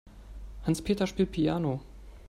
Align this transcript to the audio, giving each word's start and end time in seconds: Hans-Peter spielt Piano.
Hans-Peter 0.65 1.05
spielt 1.05 1.31
Piano. 1.31 1.79